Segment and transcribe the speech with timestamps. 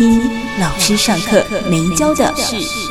[0.00, 0.18] 听
[0.58, 2.89] 老师上课没教的事。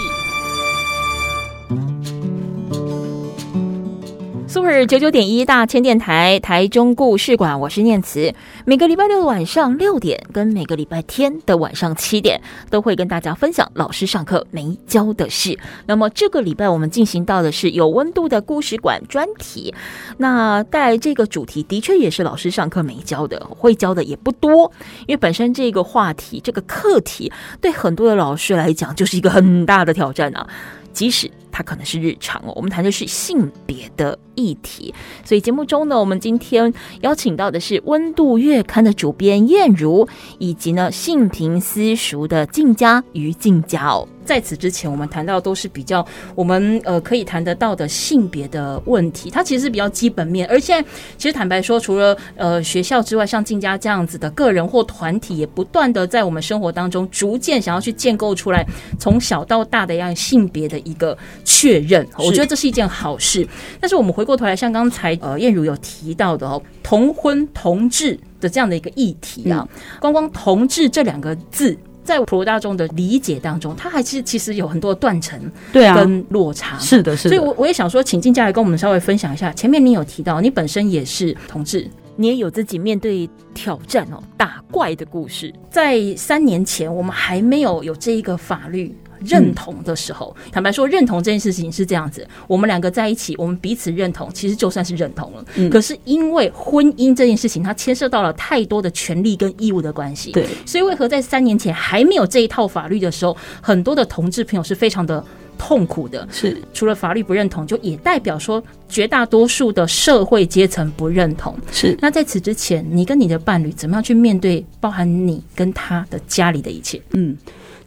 [4.69, 8.31] Super 九九点一大千电台台中故事馆，我是念慈。
[8.65, 15.57] 每个礼拜六的晚上六点，跟每个礼拜天的晚上七点，都会跟大家分享老师上课没教的事。
[15.87, 19.73] 那么这个礼拜我们进行到的是有温度的故事馆专题。
[20.17, 24.71] 那带这个主题的确也是老师上课没教的，会教的也不多。
[25.07, 30.47] 因为本身这个话题、这个课题，对很多的老师来讲就是一个很大的挑战啊。
[30.91, 31.29] 即使
[31.59, 34.93] 它可能是日常哦，我们谈的是性别的议题，
[35.25, 44.07] 所以节目中呢，我们今天邀请到的是《温度月刊》的主编燕如，以及呢性平私塾的静佳于静佳哦。
[44.29, 50.47] 在此之前，我们谈到都是比较我们呃可以谈得到的性别的问题，它其实是比较基本面。
[50.47, 58.63] 而现在其实坦白说，除了呃学校之外，像静家这样子的个人或团体，也不断的在我们生活当中逐渐想要去建构出来
[58.99, 62.07] 从小到大的样性别的一个确认。
[62.15, 63.47] 我觉得这是一件好事。
[63.81, 69.67] 但是我们回过头来，像刚才呃燕如有提到的哦，同婚同志的这样的一个议题啊，
[69.99, 71.75] 光光同志这两个字。
[72.03, 75.39] 在普罗大众的理解当中，它还是其实有很多断层，
[75.71, 76.77] 对啊，跟落差。
[76.79, 77.35] 是的，是的。
[77.35, 79.51] 所以，我我也想说，请静下来跟我们稍微分享一下。
[79.53, 85.53] 前面你有提到，你本身也是同志，你也有自己面对挑战哦，打怪的故事。
[85.69, 88.95] 在三年前，我们还没有有这一个法律。
[89.25, 95.45] 认同的时候，坦白说，认同这件事情是这样子：我们两个在一起，我们彼此认同，其实就算是认同了。
[95.69, 100.31] 可是因为婚姻这件事情，它牵涉到了太多的权利跟义务的关系。
[100.31, 105.23] 对，所以为何在三年前还没有这一套法律的时候，很多的同志朋友是非常的
[105.57, 106.27] 痛苦的。
[106.31, 111.55] 是，除了法律不认同，就也代表说绝大多数的社会阶层不认同。
[111.71, 117.01] 是，那在此之前，你跟你的伴侣怎么样去面对包含你跟他的家里的一切？
[117.11, 117.37] 嗯。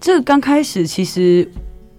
[0.02, 1.48] 这个刚开始其实，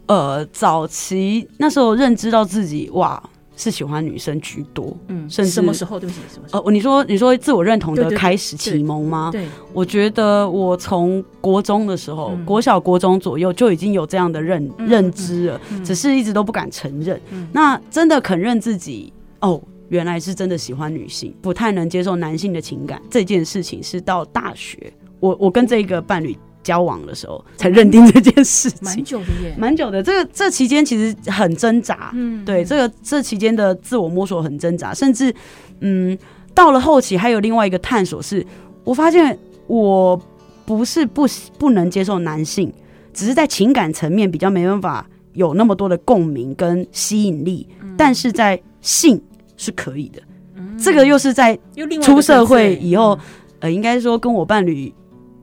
[0.07, 3.21] 呃，早期那时候认知到自己哇
[3.55, 5.97] 是喜欢女生居多，嗯，甚至什么时候？
[5.97, 6.61] 对不起，什么时候？
[6.63, 9.29] 呃，你说你说自我认同的开始启蒙吗？
[9.31, 17.17] 对，我觉得我从国中的时候，嗯、国小国中左右就已经有这样的认、嗯、认知了，嗯、只是一直都不敢承认。
[17.31, 24.91] 嗯、那真的肯认自己哦，原来是真的喜欢女性，不太能接受男性的情感这件事情，是到大学，
[25.21, 26.37] 我我跟这个伴侣。
[26.63, 30.01] 交往的时候才认定这件事情，蛮久的耶，蛮久的。
[30.01, 35.33] 这个这期间其实很挣扎，嗯，对，这个这期间的自我摸索很挣扎，甚至
[35.81, 36.17] 嗯，
[36.53, 38.45] 到了后期还有另外一个探索是，
[38.83, 39.37] 我发现
[39.67, 40.19] 我
[40.65, 41.27] 不是不
[41.59, 42.71] 不能接受男性，
[43.13, 49.21] 只是在情感层面比较没办法有那么多的共鸣跟吸引力，嗯，但是在性
[49.57, 50.21] 是可以的。
[50.55, 51.59] 嗯，这个又是在
[52.01, 53.19] 出社会以后，
[53.59, 54.93] 呃，应该说跟我伴侣。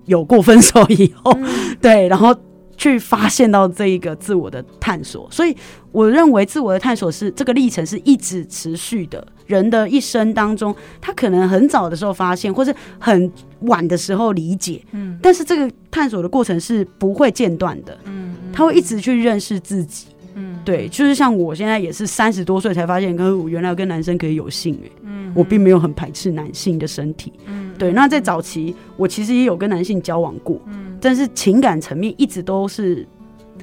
[0.06, 1.49] 有过分手以后，嗯、
[1.81, 2.34] 对，然后
[2.77, 5.55] 去发现到这一个自我的探索，所以
[5.93, 9.27] 我认为自我的探索是这个历程是一直持续的。
[9.47, 13.28] 人的一生当中，他可能很早的时候发现，或是很
[13.62, 20.06] 晚的时候理解，嗯，但是这个探索的过程是不会间断的，嗯，他会一直去认识自己，
[20.37, 27.71] 嗯，对，就是像我现在也是三十多岁才发现，跟我原来跟男生可以有性，欸，嗯，我并没有很排斥男性的身体，嗯。
[27.79, 33.07] 对，那在早期，我其实也有跟男性交往过，嗯，但是情感层面一直都是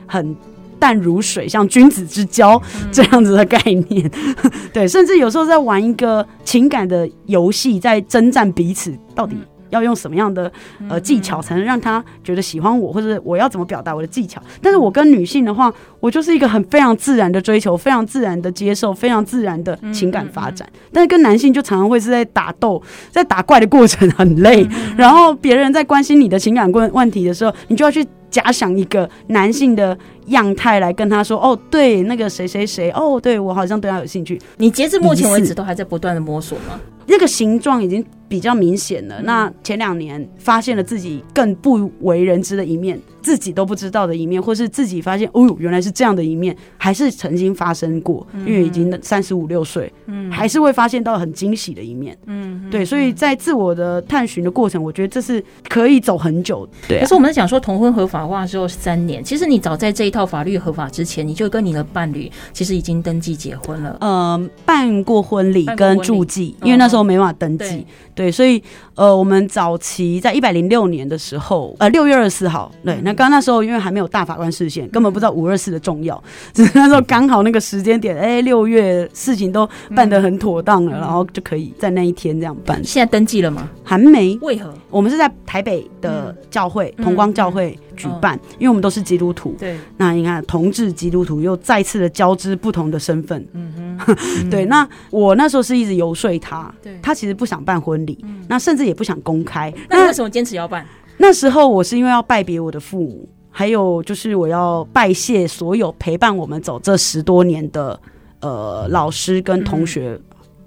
[0.08, 0.36] 很
[0.80, 2.60] 淡如水，像君子之交
[2.92, 4.10] 这样子的概念。
[4.44, 9.36] 嗯、 对，甚至有时候在玩一个情感的游戏，在征战彼此到底。
[9.70, 10.52] 要用什么样的
[10.90, 14.42] 呃技巧才能让他觉得喜欢我，或者我要怎么表达我的技巧？
[14.62, 20.68] 但是我跟女性的话，我就是一个很非常自然的追求，非常自然的接受，非常自然的情感发展。
[20.92, 22.82] 但是跟男性就常常会是在打斗，
[23.12, 29.98] 在打怪的过程很累，然后别人在关心你的情感问问题的时候，你就要去假想一个男性的
[30.28, 36.80] 样态来跟他说：“哦，对，那个谁谁谁，哦，对我好像对他有兴趣。”你截至目前为止都还在不断的摸索吗？
[37.08, 39.16] 那个形状已经比较明显了。
[39.20, 43.00] 嗯、那前两年发现了自己更不为人知的一面。
[43.20, 48.26] 自己都不知道的一面，或是自己发现哦，原来是这样的一面，还是曾经发生过。
[48.32, 52.86] 嗯、因为已经三十五六岁，嗯，还是会发现到很惊喜的一面，嗯，对。
[52.86, 56.66] 所以在自我的探寻的过程，我觉得这是可以走很久。
[56.88, 67.86] 对、啊，可是我们在讲说同婚合法化之后三年，其实你早在这一套法律合法之前，你就跟你的伴侣其实已经登记结婚了，呃，办过婚礼跟注记，因为那时候没办法登记，哦、
[68.16, 68.64] 对，对，所以
[68.96, 73.18] 呃，我们早期在一百零六年的时候，呃，六月二十四号，对，那。
[73.18, 76.24] 刚那时候，因为还没有大法官视线，根本不知道五二四的重要。
[76.54, 82.80] 只是那时候刚好那个时间点，哎、欸，六月事情都办得很妥当了，嗯、然后就可以在那一天这样办。
[82.84, 83.68] 现在登记了吗？
[83.84, 84.38] 还没。
[84.44, 84.72] 为何？
[84.92, 89.56] 我们是在台北的教会、嗯、同光教会举办，因为我们都是基督徒。
[89.58, 89.76] 对。
[89.98, 93.44] 那你看，同志基督徒又再次的交织不同的身份。
[93.54, 94.16] 嗯哼。
[94.52, 94.64] 对。
[94.66, 97.00] 那我那时候是一直游说他，对。
[97.04, 99.74] 他其实不想办婚礼，嗯、那甚至也不想公开。
[99.90, 100.86] 那为什么坚持要办？
[101.18, 108.00] 那时候我是因为要拜别我的父母，还有就是我要拜谢所有陪伴我们走这十多年的
[108.40, 110.18] 呃老师跟同学，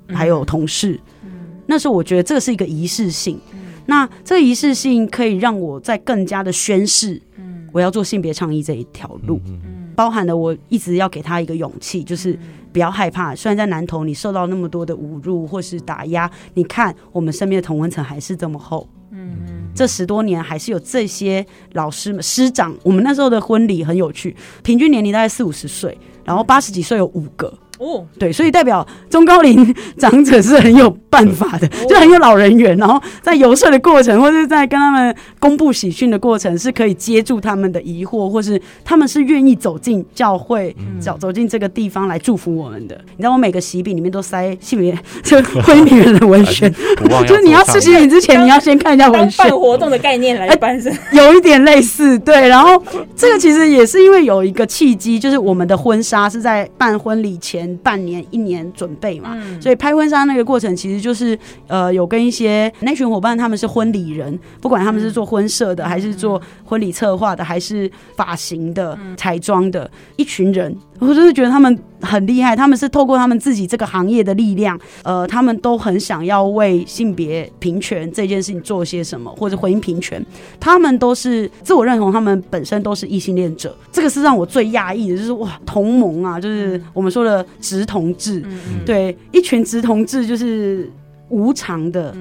[0.08, 1.00] 还有同事。
[1.66, 3.40] 那时候我觉得这个是一个仪式性，
[3.86, 7.22] 那这个仪式性可以让我在更加的宣誓，
[7.72, 9.40] 我要做性别倡议这一条路，
[10.00, 12.38] 包含了我一直要给他一个勇气，就是
[12.72, 13.34] 不要害怕。
[13.34, 18.88] 虽然在南投你受到那么多的侮辱或是打压，你看我们身边的同温层还是这么厚。
[19.10, 19.36] 嗯，
[19.74, 22.74] 这十多年还是有这些老师们、师长。
[22.82, 27.52] 我们那时候的婚礼很有趣，平均年龄大概四五十岁，然后八十几岁有五个。
[27.80, 42.94] 哦，对，所以代表中高龄长者是很有办法的，就很有老人缘，然后在游说的过程，或者在跟他们公布喜讯的过程，是可以接住他们的疑惑，或是他们是愿意走进教会，走走进这个地方来祝福我们的。
[43.16, 46.70] 你知道，我每个喜饼里面都塞性别就婚礼人的文宣，
[47.26, 49.48] 就是你要吃喜饼之前，你要先看一下文宣。
[49.48, 52.46] 办活动的 概念来办是，有一点类似，对。
[52.46, 52.82] 然后
[53.16, 57.69] 这个其实也是因为有一个契机，就是我们的婚纱是在办婚礼前。
[57.78, 70.74] 半年一年准备嘛，嗯、所以拍婚纱那个过程其实就是呃，有跟一些那群伙伴，他们是婚礼人，不管他们是做婚摄的，嗯、还是做婚礼策划的，还是发型的、彩妆、嗯、的一群人。
[70.98, 80.22] 我就是觉得他们很厉害，他们是透过他们自己这个行业的力量，呃，他们都很想要为性别平权这件事情做些什么，或者婚姻平权。
[80.58, 90.90] 他们都是自我认同，他们本身都是异性恋者，这个是让我最讶异的，就是哇，同盟啊，就是我们说的直同志，嗯、对，一群直同志就是
[91.28, 92.16] 无偿的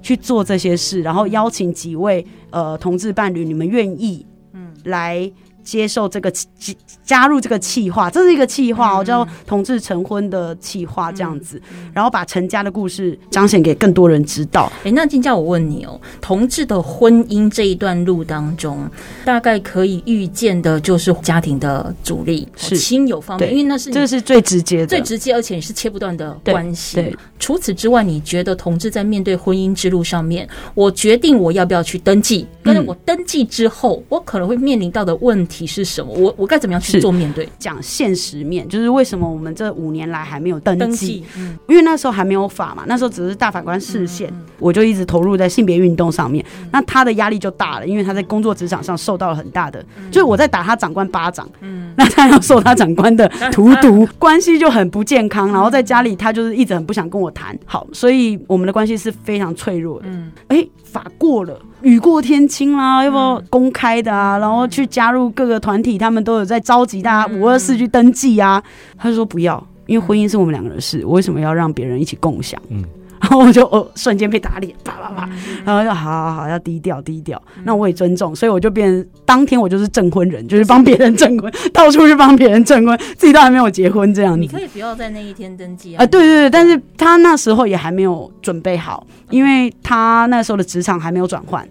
[0.00, 5.30] 去做这些事，然后邀请几位呃同志伴侣，你们愿意嗯来。
[5.62, 6.74] 接受这个加
[7.04, 11.60] 加入这个企划，这是一个企划，我叫同志成婚的企划这样子，
[11.92, 14.70] 然后把成家的故事彰显给更多人知道。
[14.84, 18.88] 哎，那金嘉，我问你哦，同志的婚姻这一段路当中，
[19.24, 26.96] 大概可以预见的就是家庭的阻力，是亲友方面，因为那是这是最直接的、最直接，而且是切不断的关系。
[26.96, 35.51] 对，除此之外，你觉得同志在面对婚姻之路上面，我决定我要不要去登记，但是我登记之后，我可能会面临到的问题。
[35.52, 36.12] 题是什么？
[36.12, 37.46] 我我该怎么样去做面对？
[37.58, 40.80] 讲现实面，就是为什么我们这五年来还没有登记？
[40.80, 46.42] 登记嗯、因为那时候还没有法嘛，那时候只是大法官视线，嗯、我就一直投入在性别运动上面。
[46.58, 55.52] 嗯、那他的压力就大了，因为他在工作职场上受到了很大的，嗯、就是我在打他长官巴掌，嗯、那他要受他长官的 荼毒，关系就很不健康。
[55.52, 57.58] 然后在家里，他就是一直很不想跟我谈。
[57.66, 60.06] 好，所以我们的关系是非常脆弱的。
[60.08, 61.58] 嗯，哎、欸，法过了。
[61.80, 64.38] 雨过天晴啦，要不要公开的啊？
[64.38, 68.62] 然后去加入各个团体，他们都有在召集大家五二四去登记啊。
[68.98, 72.60] 他就说不要，因为婚姻是我们两个人的事，我为什么要让别人一起共享？
[72.68, 72.84] 嗯，
[73.22, 75.28] 然后我就哦，瞬间被打脸，啪啪啪，
[75.64, 77.40] 然后就好好好，要低调低调。
[77.64, 84.40] 那我也尊重，所以我就变当天我就是证婚人，就是帮别人证婚， 到处去帮别人证婚，自己都还没有结婚这样子。
[84.40, 86.02] 你可以不要在那一天登记啊。
[86.02, 91.66] 啊，对对对，但是他那时候也还没有准备好，因为他那时候的职场还没有转换。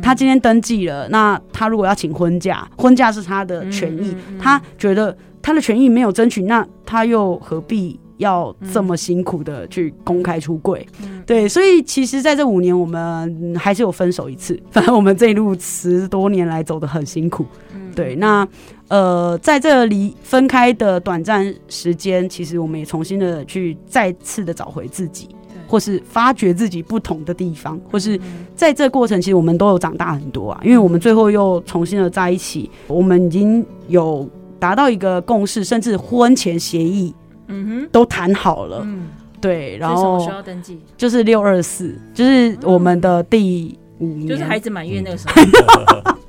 [0.00, 4.10] 他今天登记了，那他如果要请婚假，婚假是他的权益。
[4.10, 10.86] 嗯嗯嗯、他觉得他的权益没有争取，那他又何必要这么辛苦的去公开出柜？
[11.02, 14.58] 嗯、对，所以其实在这五年，我们还是有分手一次。
[14.70, 17.44] 反正我们这一路十多年来走得很辛苦。
[17.74, 18.46] 嗯、对，那
[18.88, 25.28] 呃，在这离分开的短暂时间，其实我们也重新的去再次的找回自己。
[25.66, 28.20] 或是发掘自己不同的地方，或是
[28.54, 30.60] 在这过程，其实我们都有长大很多啊。
[30.62, 34.28] 因为我们最后又重新的在一起，我们已经有
[34.60, 37.12] 达到一个共识，甚至婚前协议，
[37.48, 38.80] 嗯哼，都谈好了。
[38.84, 39.08] 嗯
[39.40, 40.80] 对，然后需要登记？
[40.96, 45.34] 就是六二四，就是我们的第五年，就是孩子满月那个时候。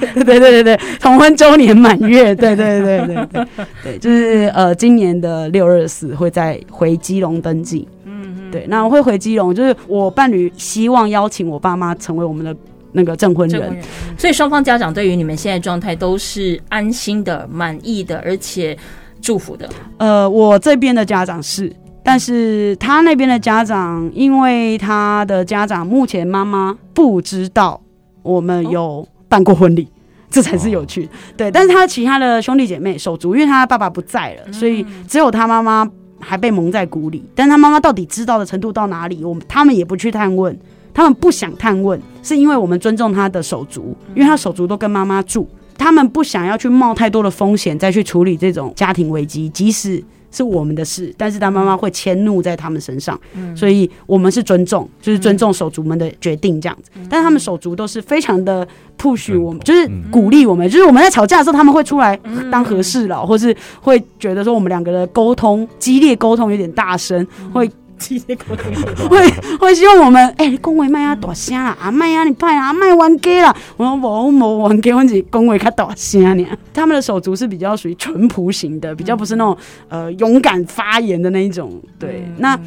[0.00, 3.46] 对对对对对，同婚周年满月， 对对对对对
[3.82, 7.86] 对，就是呃，今年的六二四会在回基隆登记。
[8.04, 12.56] 嗯嗯，对，那我会回基隆，就是我伴侣希望邀请我爸妈成为我们的
[12.92, 13.84] 那个证婚人，人，
[14.16, 18.74] 所以双方家长对于你们现在状态都是安心的、满意的，而且
[19.20, 19.68] 祝福的。
[19.98, 21.72] 呃，我这边的家长是，
[22.02, 27.80] 但是他那边的家长，因为他的家长目前妈妈不知道
[28.22, 29.84] 我们有办过婚礼。
[29.84, 29.96] 哦
[30.30, 31.50] 这才是有趣，对。
[31.50, 35.84] 但是他其他的兄弟姐妹手足，因为他爸爸不在了，所以只有他妈妈
[36.20, 37.24] 还被蒙在鼓里。
[37.34, 40.56] 但他妈妈到底知道的程度到哪里，我们他们也不去探问，
[40.94, 45.48] 他们不想探问，是因为我们尊重他的手足，因为他手足都跟妈妈住，
[45.80, 50.04] 他们不想要去冒太多的风险再去处理这种家庭危机，即使。
[50.32, 56.90] 是我们的事，但是他妈妈会迁怒在他们身上，嗯、所以我们是尊重，就是尊重手足们的决定这样子。
[56.94, 58.64] 嗯、但是他们手足都是非常的
[58.96, 62.16] push 我们，就是鼓励我们，就是我们在吵架的时候，他们会出来
[62.48, 67.68] 当和事佬，或是会觉得说我们两个的沟通激烈，沟通有点大声，会。
[69.08, 73.56] 会会希望我们哎，恭维麦啊大声啊，阿麦啊你派啊，麦冤家啦。
[73.76, 76.46] 我说我冇冤家，我只恭维较大声呢。
[76.72, 79.56] 他们的手足是比较属于淳朴型的，比较不是那种
[79.88, 81.80] 呃勇敢发言的那一种。
[81.98, 82.58] 对，那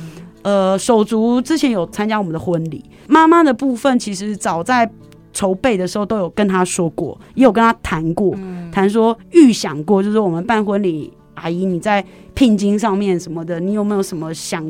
[0.44, 4.90] 呃手足之前有参加我们的婚礼，妈妈的部分其实早在
[5.32, 8.36] 筹备的时候都有跟他说过，也有跟他谈过，
[8.72, 14.63] 谈说预想过，就是我们办婚礼，阿姨你在聘金上面什么的，你有没有什么想？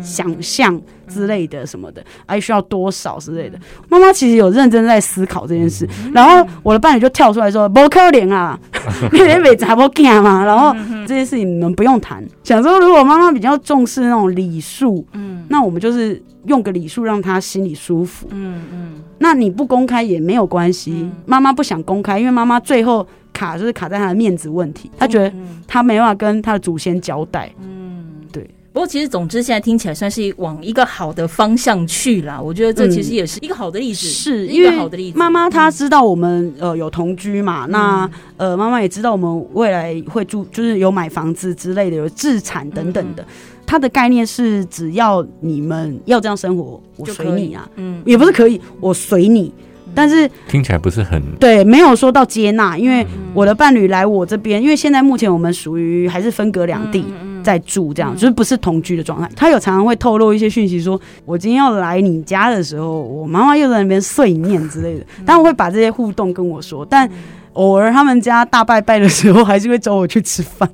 [0.00, 3.58] 想象之类的什么的，阿姨需要多少之类的。
[3.88, 8.58] 妈妈其实有认真在思考这件事，然后我的伴侣就跳出来说：“不可怜啊，
[9.12, 12.24] 你连妹子还不干嘛？”然后这件事情你们不用谈。
[12.44, 18.94] 想说如果妈妈比较重视那种礼数，嗯，那我们就是用个礼数让她心里舒服，嗯嗯。
[19.18, 23.06] 那你不公开也没有关系，妈妈不想公开，因为妈妈最后
[23.42, 25.32] 卡就是卡在他的面子问题，他觉得
[25.66, 27.52] 他没办法跟他的祖先交代。
[27.60, 32.40] 嗯，对不过，其实总之，现在听起来算是往一个好的方向去啦。
[32.40, 35.18] 我觉得这其实也是一个好的例子，是一个好的例子。
[35.18, 43.24] 妈妈她知道我们呃有同居嘛，那呃妈妈也知道我们未来会住，就是有买房子之类的，有自产等等的。
[43.66, 49.52] 她的概念是，只要你们要这样生活，我随你啊，嗯，也不是可以，我随你。
[49.94, 57.04] 但是听起来不是很对，没有说到接纳，因为我的伴侣来我这边，因为现在目前我们属于还是分隔两地。
[57.42, 59.28] 在住这样，就是不是同居的状态。
[59.34, 65.04] 他有常常会透露一些讯息，说我今天要来你家的时候，我妈妈又在那边碎念之类的。
[65.26, 67.10] 但我会把这些互动跟我说，但
[67.54, 70.70] 偶尔他们家大拜拜的时候，还是会找我去吃饭。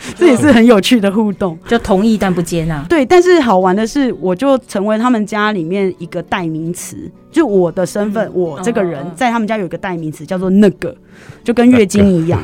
[0.16, 2.84] 这也是很有趣的互动，就同意但不接纳。
[2.88, 6.96] 对，但是好玩的是，我就成为他们家里面一个代名词。
[7.30, 10.96] 就我的身份，我这个人在他们家有一个代名词，叫做那个，
[11.44, 12.40] 就跟月经一样。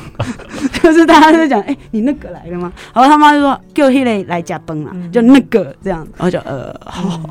[0.84, 2.72] 就是大家在讲，哎，你那个来了吗？
[2.92, 6.06] 然后他妈就说，叫黑雷来加崩了，就那个这样。
[6.16, 6.74] 然后就呃，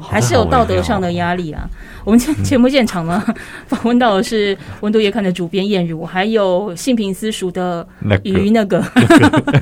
[0.02, 1.70] 还是有道德上的压力啊。
[2.06, 3.22] 我们今天节目现场呢，
[3.68, 7.86] 访问到的是《温度月刊》的主编燕如，还有性平私塾的
[8.24, 8.84] 于那个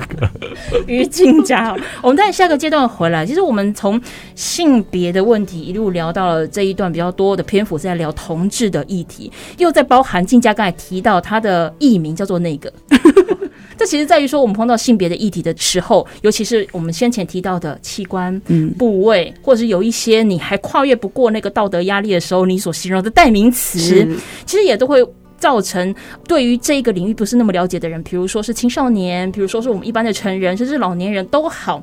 [0.86, 1.76] 于静佳。
[2.00, 4.00] 我们在下个阶段回来，其实我们从
[4.34, 12.72] 性别的问题一路聊到了这一段比较多的篇幅是在聊同志的议题，又在包含静佳刚才提到他的艺名叫做那个。
[13.80, 18.38] 这其实在于说，我们碰到性别的议题的时候，尤其是我们先前提到的器官、
[18.76, 24.06] 部位，或者是有一些你还跨越不过那个道德压力的时候，你所形容的代名词，
[24.44, 25.02] 其实也都会
[25.38, 25.94] 造成
[26.28, 31.82] 对于这个领域不是那么了解的人，比如说是青少年，比如说是我们一般的成人，甚至老年人都好。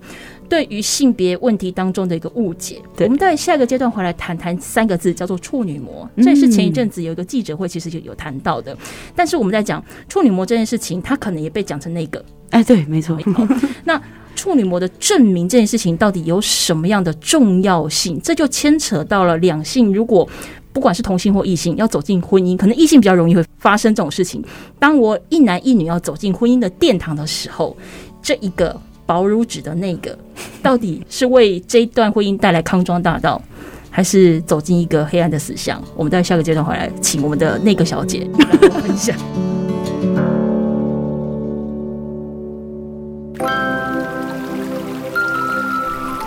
[0.50, 6.10] 对于性别问题当中的一个误解，我们在下一个阶段回来谈谈三个字，叫做处女膜。
[6.18, 8.76] 这也是前一阵子有一个记者会，其实就有谈到的。
[9.16, 13.18] 但是我们在讲处女膜这件事情，它可能也被讲成那个，哎，对，没错。
[13.84, 14.02] 那
[14.36, 18.20] 处女膜的证明这件事情到底有什么样的重要性？
[18.24, 20.28] 这就牵扯到了两性，如果
[20.72, 24.42] 不管是同性或异性要走进婚姻，可能异性比较容易会发生这种事情。
[24.80, 27.76] 当我一男一女要走进婚姻的殿堂的时候，
[28.22, 28.80] 这一个。
[29.08, 30.16] 薄如纸的那个，
[30.62, 33.42] 到底是为这一段婚姻带来康庄大道，
[33.90, 35.82] 还是走进一个黑暗的死巷？
[35.96, 39.16] 我们在下个阶段回来，请我们的那个小姐 来分享。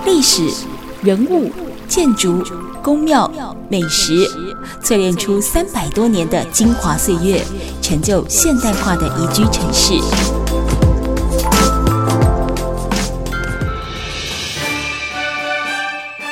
[0.07, 0.43] 历史、
[1.03, 1.51] 人物、
[1.87, 2.43] 建筑、
[2.83, 3.31] 宫庙、
[3.69, 4.27] 美食，
[4.83, 7.41] 淬炼出三百多年的精华岁月，
[7.81, 10.40] 成就现代化的宜居城市。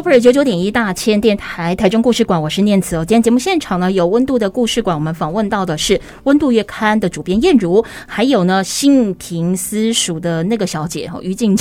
[0.00, 3.04] Super 九九点一大千电台台中故事馆，我是念慈哦。
[3.04, 11.54] 今天节目现场呢，有温度的故事馆，我们访问到的是温度月刊的主编燕如，还有呢性平私塾的那个小姐哈于静。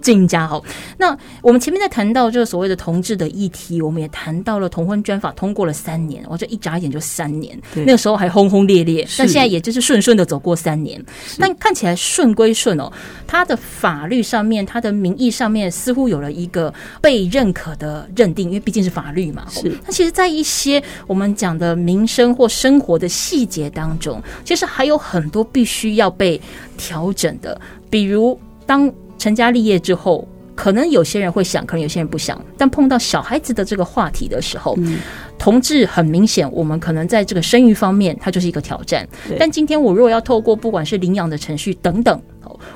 [0.00, 0.62] 静佳好，
[0.98, 11.02] 那我们前面在谈到这个所谓的同志的议题，我们也谈到了同婚专法通过了三年，我这一眨眼就三年，那个时候还轰轰烈烈，但现在也就是顺顺的走过三年，
[11.38, 12.90] 但看起来顺归顺哦，
[13.26, 19.46] 它的法律上面，它的名义上面似乎有了一个被认可的认定，因为毕竟是法律嘛。
[19.50, 26.40] 是，那其实，在一些我们讲的民生或生活的细节当中，其实还有很多必须要被
[26.76, 28.92] 调整的，比如当。
[29.22, 30.26] 成家立业之后，
[30.56, 32.44] 可能有些人会想，可能有些人不想。
[32.58, 34.98] 但碰到小孩子的这个话题的时候，嗯、
[35.38, 39.08] 同志很明显，我们可能在这个生育方面，它就是一个挑战。
[39.38, 42.20] 但今天我如果要透过不管是领养的程序等等，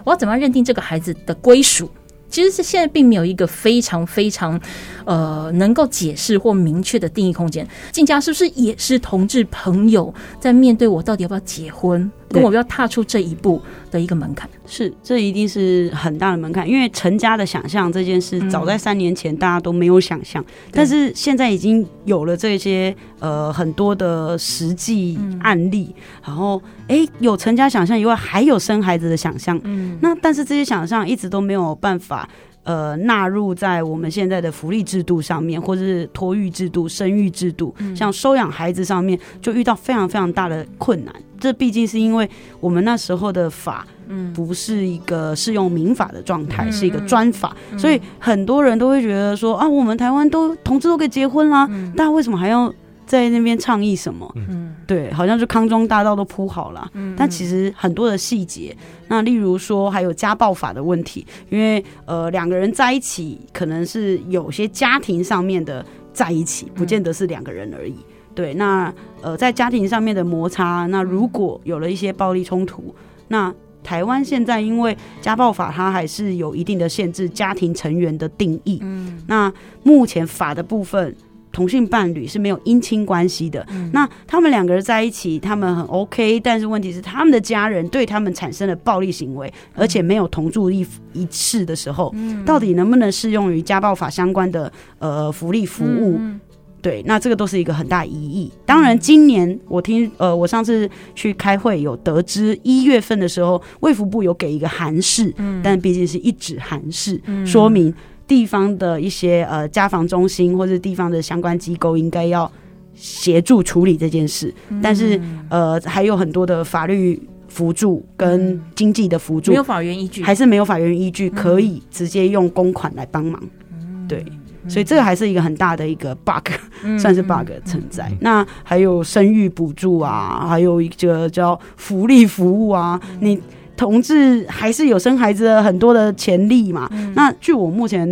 [0.04, 1.90] 我要怎么样认定这个孩子的归属？
[2.28, 4.60] 其实是现在并没有一个非常非常
[5.04, 7.66] 呃能够解释或明确的定义空间。
[7.90, 12.10] 进家是不是也是同志朋友在面对我到底要不要结婚？
[12.28, 32.28] 跟我要踏出这一步的一个门槛，是这一定是很大的门槛，因为成家的想象这件事，早在三年前大家都没有想象，但是现在已经有了这些呃很多的实际案例，然后哎有成家想象以外，还有生孩子的想象，嗯，那但是这些想象一直都没有办法。
[32.66, 41.14] 呃，纳入在我们现在的福利制度上面，或者是托育制度、生育制度，像收养孩子上面，就遇到非常非常大的困难。
[41.38, 52.73] 这毕竟是因为我们那时候的法，嗯，不是一个适用民法的状态，是一个专法，所以很多人都会觉得说啊，我们台湾都同志都可以结婚啦，但为什么还要？
[53.06, 54.30] 在那边倡议什么？
[54.34, 58.76] 嗯，对，好像是康庄大道都铺好了，嗯，但其实很多的细节，
[59.08, 67.95] 那例如说还有家暴法的问题，因为呃两个人在一起，可能是有些家庭上面的在一起，不见得是两个人而已。
[68.34, 68.92] 对，那
[69.23, 72.95] 呃在家庭上面的摩擦，那如果有了一些暴力冲突，
[73.28, 79.52] 那台湾现在因为家暴法它还是有一定的限制，家庭成员的定义，嗯，那
[79.84, 81.14] 目前法的部分。
[81.56, 96.19] 同性伴侣是没有姻亲关系的，嗯、那他们两个人在一起，他们很 OK，但是问题是他们的家人对他们产生了暴力行为，嗯、而且没有同住一一室的时候，嗯、到底能不能适用于家暴法相关的呃福利服务？
[96.21, 96.38] 嗯、
[96.82, 98.52] 对，那这个都是一个很大疑义。
[98.66, 107.95] 当然，今年我听呃，我上次去开会有得知，一月份的时候，卫福部有给一个函释，嗯、但毕竟是一纸函释，嗯、说明。
[108.26, 112.50] 地方的一些呃家防中心或者地方的相关机构应该要
[112.95, 123.41] 协助处理这件事，嗯、但是呃还有很多的法律辅助跟经济的辅助，没有法源依据，还是没有法源依据可以直接用公款来帮忙。
[123.71, 124.25] 嗯、对，
[124.67, 126.49] 所以这个还是一个很大的一个 bug，、
[126.82, 128.08] 嗯、算是 bug 存在。
[128.10, 133.41] 嗯、那还有生育补助啊，还有一个叫福利服务啊，嗯、你。
[133.76, 136.89] 同志还是有生孩子的很多的潜力嘛？
[136.93, 138.06] 嗯、那据我目前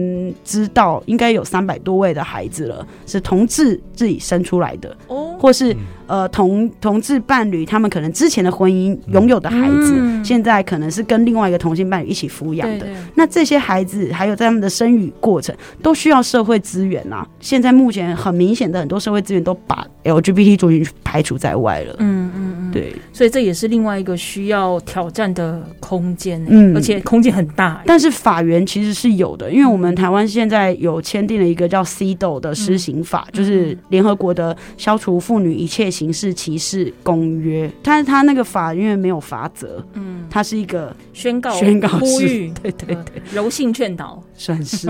[0.44, 5.74] 知道，应该有三百多位的孩子了，是同志自己生出来的，哦、或是
[6.06, 12.80] 呃同同志伴侣他们可能之前的婚姻拥有的孩子，嗯、现在可能是跟另外一个同性伴侣一起抚养的。
[12.80, 17.26] 对对，那这些孩子还有在他们的生育过程，都需要社会资源啊。
[17.40, 21.96] 现在目前很明显的很多社会资源都把 LGBT 族群排除在外了。
[22.74, 25.54] 对，所以这也是另外一个需要挑战的。
[25.80, 44.88] 空间，嗯，而且空间很大，但是法源其实是有的，因为我们台湾现在有签订了一个叫 CEDAW 的施行法，嗯、就是联合国的消除妇女一切形式歧视公约，但是它那个法因为没有法则，嗯，它是一个宣告、宣告、呼吁，对对对，柔性劝导，算是，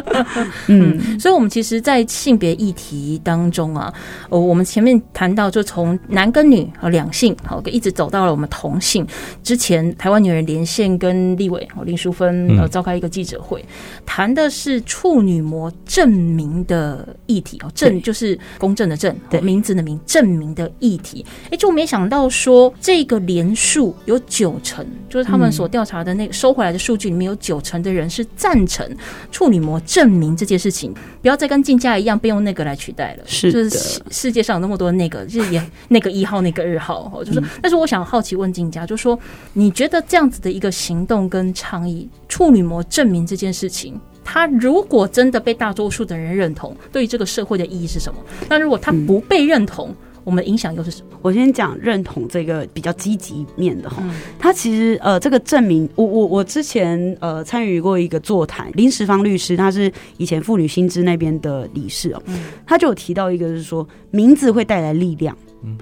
[0.68, 3.92] 嗯，所以，我们其实，在性别议题当中啊，
[4.30, 9.06] 哦，我们前面谈到，就从男跟女和两性，好，一直走到了我们同性。
[9.42, 13.62] 之前，台湾女人连线跟立委林淑芬呃召开一个记者会，
[14.06, 21.22] 谈的是处女膜证明的议题哦，证就是公正的证，对，名字的名，证明的议题。
[21.50, 28.88] 哎，就没想到说这个连数有九成，就是他们所调查的那个收回来的数据里面有九成的人是赞成
[29.32, 33.24] 处女膜证明这件事情，不要再跟竞价一样被用那个来取代了。
[33.26, 39.18] 是，就是世界上有那么多那个，就是也 那个一号那个二号，哦，就是，但是我想好奇问静佳，就是说，
[39.54, 48.20] 你觉得这样子的一个行动跟倡议，处女膜证明这件事情，它如果真的被大多数的人认同，对于这个社会的意义是什么？
[48.48, 49.94] 那如果它不被认同？
[50.24, 51.18] 我们的影响又是什么？
[51.22, 54.02] 我先讲认同这个比较积极面的哈，
[54.38, 62.22] 他其实呃这个证明，我我我之前呃参与过一个座谈，林时芳律师他是以前妇女新知那边的理事哦，
[62.66, 65.36] 他就有提到一个是说名字会带来力量。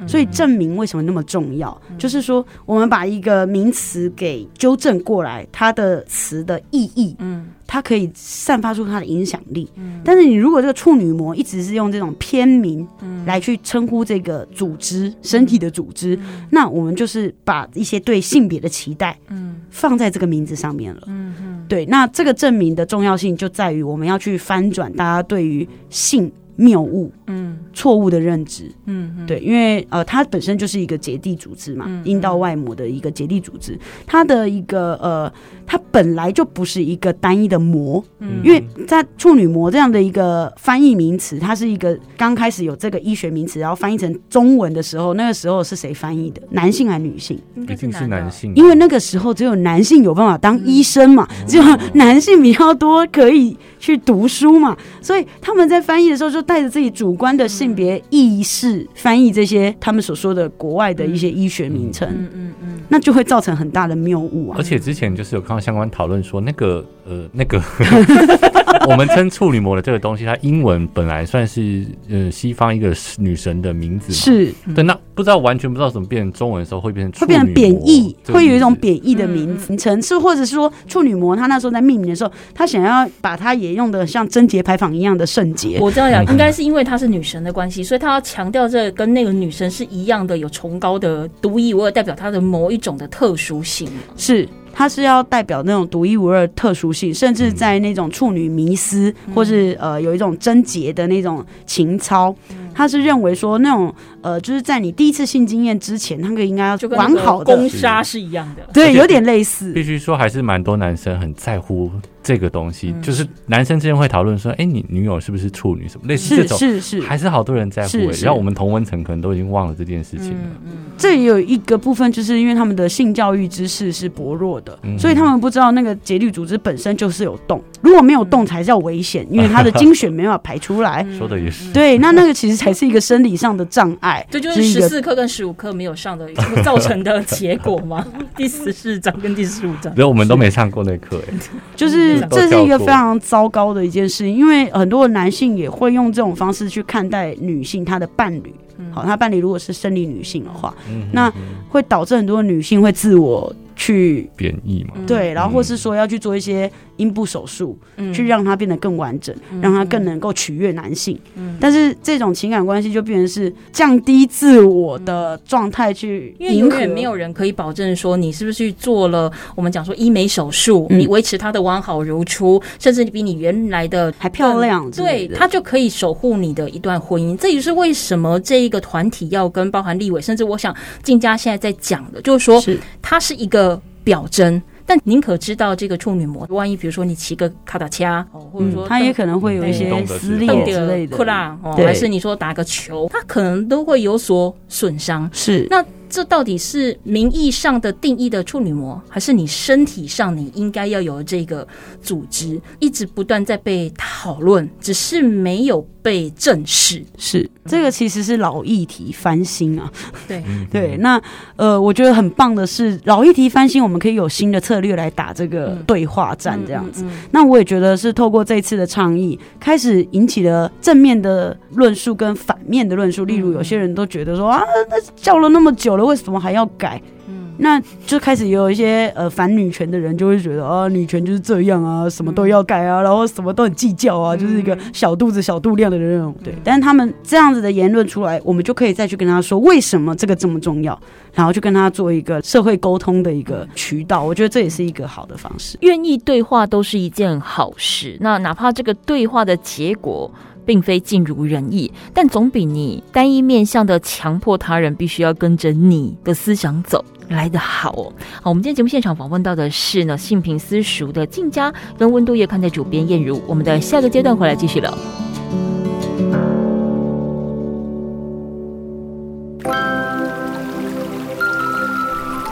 [0.08, 1.80] 所以证明为什么那么重要？
[1.96, 9.70] 就是说，我们把一个名词给纠正过来，它的词的意义，嗯，它可以散发出它的影响力。
[10.02, 12.84] 但是你如果这个处女膜一直是用这种偏名
[13.26, 16.18] 来去称呼这个组织、身体的组织，
[16.50, 21.02] 那我们就是把一些对性别的期待，嗯，放在这个名字上面了。
[21.06, 21.84] 嗯嗯，对。
[21.86, 26.32] 那这个证明的重要性就在于我们要去翻转大家对于性。
[26.60, 35.32] 谬误，嗯，错误的认知，嗯，对，因为呃，它本身就是一个结缔组织嘛，阴道外膜的一个结缔组织，它的一个呃，
[35.64, 46.42] 它本来就不是一个单一的膜，嗯，因为在处女膜这样的一个翻译名词，它是一个刚开始有这个医学名词，然后翻译成中文的时候，那个时候是谁翻译的？
[46.50, 47.40] 男性还是女性？
[47.54, 51.62] 一定是男性，因为那个时候只有男性有办法当医生嘛，只有
[51.94, 56.42] 男性比较多可以去读书嘛，所以他们在翻译的时候就。
[56.48, 64.56] 带着自己主观的性别意识翻译这些他们所说的国外的一些医学名称，嗯嗯嗯，那就会造成很大的谬误啊。
[64.58, 67.60] 而且之前就是有看到相关讨论说，那个呃那个
[68.88, 74.82] 我们称处女膜的这个东西，它英文本来算是呃西方一个女神的名字，是对。
[74.82, 85.78] 那不知道完全不知道怎么变成中文的时候会变成会变成贬义，会有一种贬义的名称，是或者是说处女膜，她那时候在命名的时候，他想要把它也用的像贞洁牌坊一样的圣洁。
[85.80, 86.32] 我这样讲。
[86.32, 93.88] 应该是因为她是女神的关系，所以她要强调这跟那个女神是一样的，有崇高的、独一无二，代表她的某一种的特殊性。
[94.16, 94.48] 是，
[94.78, 102.32] 她是要代表那种独一无二的特殊性，甚至在那种处女迷思，嗯、或是呃有一种贞洁的那种情操。
[102.78, 109.72] 他是认为说那种呃，就是在你第一次性经验之前，那个应该要完好的攻杀是一样的，对，有点类似。
[109.72, 111.90] 必须说，还是蛮多男生很在乎
[112.22, 118.24] 这个东西，嗯、就是男生之间会讨论说，哎、欸，你女友是不是处女什么类似这种，是是是，还是好多人在乎、欸。
[118.24, 120.38] 然后我们同温层可能都已经忘了这件事情了。
[120.64, 131.04] 嗯，嗯这也有一个部分，就是因为他们的性教育知识是薄弱的，嗯、所以他们不知道那个节律组织本身就是有洞，如果没有洞才叫危险，因为他的 精血没办法排出来。
[131.18, 132.67] 说的也是，对，那那个其实才。
[132.68, 136.28] 还是一个生理上的障碍，这就是十四课跟十五课没有上的
[136.62, 138.06] 造成的结果吗？
[138.36, 141.34] 第十四章跟第十五章，所以，我们都没上过那课，哎，
[141.74, 148.54] 就是这是一个非常糟糕的一件事，因为很多男性也会用这种方式去看待女性，她的伴侣，
[148.92, 150.74] 好，他伴侣如果是生理女性的话，
[151.12, 151.32] 那
[151.68, 156.70] 会导致很多女性会自我去贬义嘛，对，然后或是说要去做一些。
[156.98, 157.76] 阴部手术，
[158.14, 161.18] 去让它变得更完整，嗯、让它更能够取悦男性。
[161.36, 177.36] 嗯、但是这种情感关系就变成是降低自我的状态去，因为永远没有人可以保证说你是不是去做了我们讲说医美手术，嗯、你维持它的完好如初，甚至比你原来的还漂亮，对，它就可以守护你的一段婚姻。
[177.36, 182.62] 这也是为什么这一个团体要跟包含立委，甚至我想静佳现在在讲的，就是说
[183.00, 184.60] 它是一个表征。
[184.88, 191.14] 但您可知道这个处女膜，万一比如说你骑个卡达恰，哦，或者说它也可能会有一些撕裂之类的，
[191.62, 195.28] 哦，还是你说打个球，它可能都会有所损伤。
[195.30, 195.84] 是那。
[196.08, 201.66] 这到底是名义上的定义的处女膜，还是你身体上你应该要有这个
[202.00, 207.04] 组织，一直不断在被讨论，只是没有被正视。
[207.18, 209.92] 是这个其实是老议题翻新啊。
[210.26, 211.20] 对对，那
[211.56, 217.02] 呃，我觉得很棒的是老议题翻新，我们可以有新的策略来打这个对话战，这样子。
[217.04, 223.26] 嗯嗯嗯、那我也觉得是透过这次的倡议，开始引起了正面的论述跟反面的论述。
[223.26, 225.97] 例如，有些人都觉得说啊，那叫了那么久。
[226.04, 227.00] 为什么还要改？
[227.30, 236.34] 嗯，那就开始有一些呃反女权的人就会觉得啊，女权就是这样啊，什么都要改啊，然后什么都很计较啊，就是一个小肚子小肚量的人。
[236.42, 240.98] 对，但是他们这样子的言论出来，我们就可以再去跟他说为什么这个这么重要，
[241.34, 244.22] 然后去跟他做一个社会沟通的一个渠道。
[244.22, 245.76] 我觉得这也是一个好的方式。
[245.82, 248.16] 愿意对话都是一件好事。
[248.20, 250.30] 那哪怕这个对话的结果。
[250.68, 258.12] 并非尽如人意，但总比你单一面向的强迫他人必须要跟着你的思想走来的好哦。
[258.42, 263.40] 好，我们今天节目现场访问到的是呢，性平私塾的静佳跟温度月刊的主编燕如。
[263.46, 264.92] 我们的下个阶段回来继续聊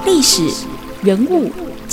[0.07, 0.22] 历。
[0.22, 0.66] 史、
[1.02, 1.52] 人物、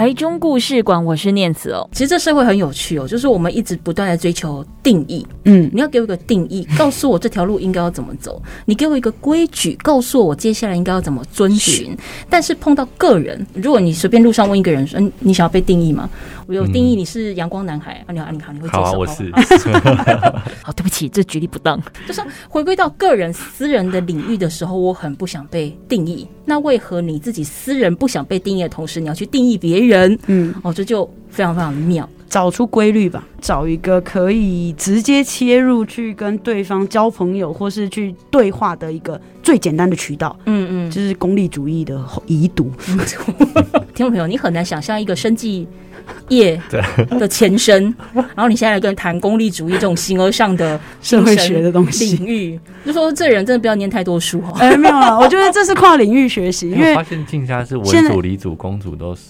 [0.00, 1.86] 台中故事馆，我是念慈哦。
[1.92, 5.26] 其实这社会很有趣哦，就是我们一直不断在追求定义。
[5.44, 8.42] 嗯，你要给我一个定义， 告诉我这条路应该要怎么走。
[8.64, 11.94] 你给我一个规矩，告诉我我接下来应该要怎么遵循。
[12.30, 16.08] 但是碰到个人，如果你随便路上问一个人说：“嗯，你想要被定义吗？”
[16.50, 18.04] 我有定义你是阳光男孩。
[18.08, 18.86] 啊，你好，你好，你会接受吗？
[18.86, 19.30] 好啊，我是。
[20.64, 21.80] 好，对不起，这举例不当。
[22.08, 26.26] 就是回归到个人私人的领域的时候，我很不想被定义。
[26.44, 30.18] 那为何你自己私人不想被定义的同时，你要去定义别人？
[30.26, 32.08] 嗯，哦，这就非常非常妙。
[32.28, 40.36] 找出规律吧，找一个可以直接切入去跟对方交朋友或是去对话的一个最简单的渠道。
[40.46, 42.70] 嗯嗯，就是功利主义的遗毒。
[43.94, 45.66] 听众朋友，你很难想象一个生技
[46.28, 46.60] 业
[47.18, 54.56] 的前身， 然后你现在来跟人谈功利主义这种形而上的社会学的东西领域，就说这人真的不要念太多书哦。
[54.58, 59.22] 哎，没有了，我觉得这是跨领域学习，因为发现静家是文主、理主、公主都是。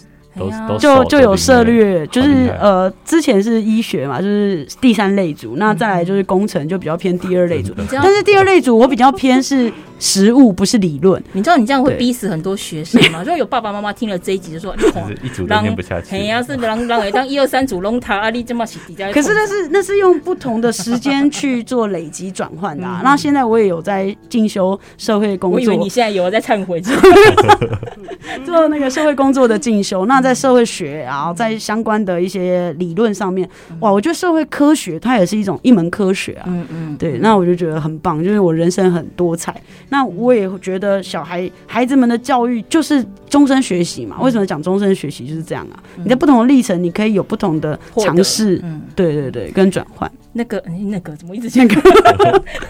[0.78, 7.74] 就就有涉略，就是呃，之前是医学嘛，就是第三类组，那再来就是工程，就比较偏第二类组。
[7.90, 11.22] 但是第二类组我比较偏是实物，不是理论。
[11.32, 13.20] 你知道你这样会逼死很多学生吗？
[13.26, 14.74] 如果有爸爸妈妈听了这一集就说，
[15.22, 16.14] 一组都念不下去。
[16.14, 19.10] 哎呀，是让让当一二三组龙塔阿力这么起底下。
[19.10, 22.86] 可是那是那是用不同的时间去做累积转换的。
[23.02, 26.80] 那现在我也有在进修社会工作，我以为你现在有在忏悔，
[28.46, 30.06] 做那个社会工作的进修。
[30.06, 33.48] 那在社会学，然后在相关的一些理论上面，
[33.80, 36.44] 哇，我觉得社会科学它也是一种一门科学啊。
[36.48, 39.60] 嗯嗯，对，那我就觉得很棒，就是我人生很多彩。
[39.88, 44.20] 那我也觉得小孩孩子们的教育就是终身学习嘛。
[44.20, 45.82] 为什么讲终身学习就是这样啊？
[45.96, 48.60] 你在不同的历程，你可以有不同的尝试。
[48.62, 50.10] 嗯，对对对，跟转换。
[50.32, 51.82] 那个那个怎么一直那个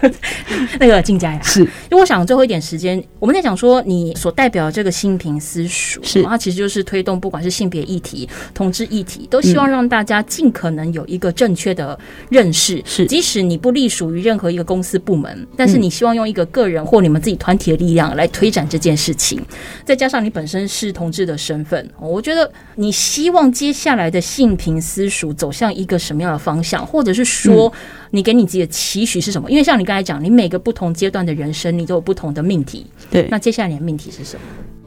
[0.80, 1.40] 那个静佳呀？
[1.42, 11.98] 是，因为我想最后一点时间，我们在讲说你所代表的这个新平私塾，是它其实就是推动不管是性别议题、同志议题，都希望让大家尽可能有一个正确的
[12.30, 12.82] 认识。
[12.86, 19.40] 是，即使你不隶属于任何一个公司部门，但是你希望用一个个人或你们自己团体的力量来推展这件事情，
[19.84, 27.50] 再加上你本身是同志的身份，我觉得你希望接下来的性平私塾走向一个什么样的方向，或者是说。
[27.50, 27.72] 说
[28.12, 29.50] 你给你自己的期许是什么？
[29.50, 32.86] 因为像你刚才讲，你每个不同阶段的人生，你都有不同的命题。
[33.10, 34.42] 对，那接下来你的命题是什么？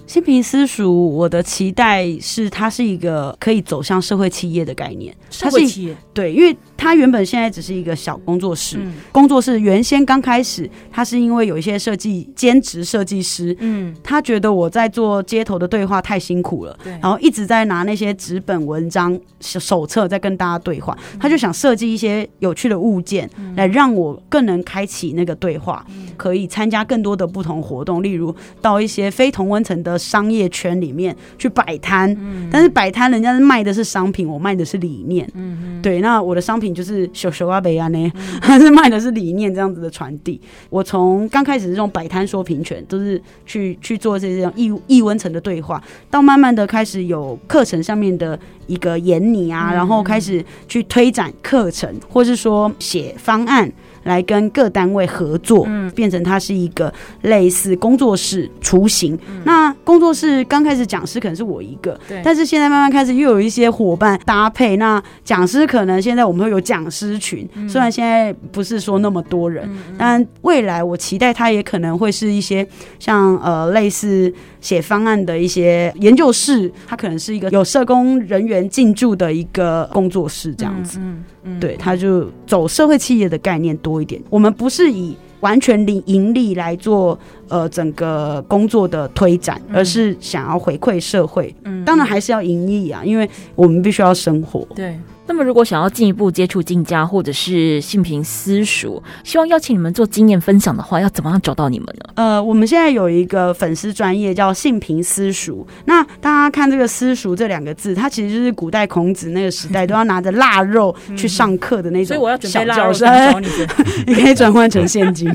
[0.06, 5.16] 性平私塾，我的期待是它是一个可以走向社会企业的概念。
[5.30, 6.56] 社会企业，对，因为。
[6.84, 36.73] 他原本现在只是一个小工作室，嗯、工作室原先刚开始，他是因为有一些设计兼职设计师，嗯，他觉得我在做街头的对话太辛苦了，对，然后一直在拿那些纸本文章手册在跟大家对话，嗯、他就想设计一些有趣的物件，嗯、来让我更能开启那个对话，嗯、可以参加更多的不同活动，例如到一些非同温层的商业圈里面去摆摊，嗯，但是摆摊人家是卖的是商品，我卖的是理念，嗯，对，那我的商品。
[36.74, 40.40] 就是小小阿北啊呢， 还是卖的是理念这样子的传递。
[40.70, 53.72] 我从刚开始这种摆摊说平权，都是去去做这种异异温层的对话，到慢慢的开始有课程上面的一个研拟啊，然后开始去推展课程，或是说写方案。
[54.04, 59.18] 来跟各单位合作，嗯，变成它是一个类似工作室雏形。
[59.28, 64.78] 嗯、那工作室刚开始讲师可能是我一个，对，但是现在慢慢开始又有一些伙伴搭配。
[64.78, 72.68] 那讲师可能现在我们会有讲师群，嗯、虽然现在不是说那么多人，嗯、但未来我期待它也可能会是一些
[73.00, 81.00] 像呃类似写方案的一些研究室，它可能是一个有社工人员进驻的一个工作室这样子。
[81.00, 84.22] 嗯嗯嗯，对，他就走社会企业的概念多一点。
[84.30, 87.18] 我们不是以完全零盈利来做
[87.50, 91.54] 呃整个工作的推展，而是想要回馈社会。
[91.66, 94.66] 嗯，当然还是要盈利啊，因为我们必须要生活。
[94.74, 102.10] 对，那么，如果想要进一步接触静家或者是性平私塾，希望邀请你们做经验分享的话，要怎么样找到你们呢？
[102.16, 105.66] 呃，我们现在有一个粉丝专业叫性平私塾。
[105.86, 112.08] 那大家看这个“私塾”这两个字，它其实就是古代孔子那个时代都要拿着腊肉 去上课的那种。
[112.08, 113.48] 所以我要准备腊肉找你，
[114.06, 115.34] 你可以转换成现金。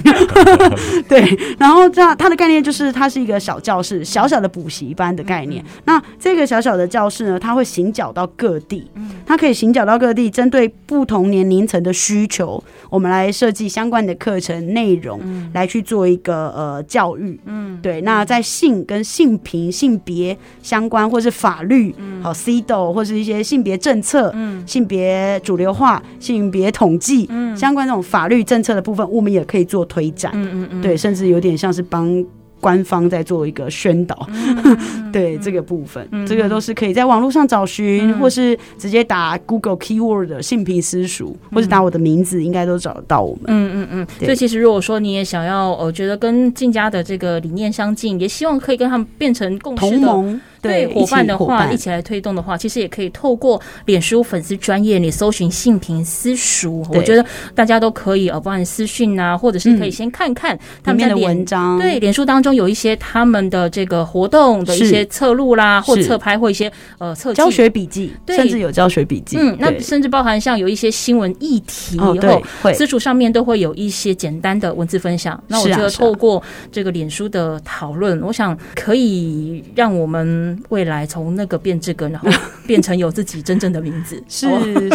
[1.09, 5.65] 对，然后这样它的概念就是它是一个小教室，小小的补习班的概念。
[5.87, 8.87] 那这个小小的教室呢，它会行脚到各地，
[9.25, 9.78] 它可以行脚。
[9.79, 12.61] 找到各地，针对不同年龄层的需求，
[12.91, 17.39] 我们来设计相关的课程内容，嗯、来去做一个呃教育。
[17.45, 18.01] 嗯，对。
[18.01, 30.33] 那在性跟性平、性别相关，或是法律，嗯、好 CEDAW 或是一些性别政策、嗯、性别主流化、性别统计、嗯、相关这种法律政策的部分，我们也可以做推展。
[30.35, 32.27] 嗯嗯嗯，对，甚至有点像是帮。
[32.61, 43.45] 官方在做一个宣导，嗯、 对、嗯、这个部分，嗯、这个都是可以在网络上找寻，嗯、或是直接打 Google Keyword 的性平私塾，嗯、或是打我的名字，应该都找得到我们。
[43.47, 44.07] 嗯嗯嗯。
[44.21, 50.41] 所以其实如果说你也想要，呃，觉得跟静家的这个理念相近，也希望可以跟他们变成共同盟。
[50.61, 61.79] 对伙伴的话，一起来推动的话，其实也可以透过脸书粉丝专业，你搜寻性平私塾，我觉得大家都可以，呃，不管私讯啊，或者是可以先看看他们的文章。
[61.79, 69.37] 对，脸书当中有一些他们的这个活动的一些侧录啦，或侧拍，或一些呃侧教学笔记，甚至有教学笔记。
[69.39, 72.43] 嗯，那甚至包含像有一些新闻议题，以后
[72.75, 75.43] 私塾上面都会有一些简单的文字分享。
[75.47, 76.43] 那我觉得透过
[76.73, 80.48] 这个脸书的讨论，我想可以让我们。
[80.69, 82.29] 未来从那个变这个，然后
[82.67, 84.47] 变成有自己真正的名字， 是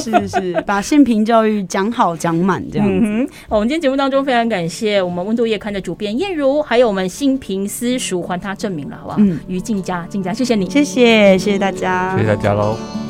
[0.01, 2.99] 是是，把性平教育讲好讲满这样子。
[3.03, 9.17] 嗯、我们今天节目当中非常感谢我们温度夜刊的主编燕如，还有我们性平私塾还他证明了，好不好？
[9.19, 13.02] 嗯，于静佳，静佳，谢谢你，谢谢谢谢大家，谢谢大家喽。